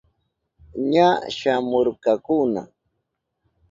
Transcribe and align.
Ña 0.91 1.07
shamuhurkakuna. 1.37 2.61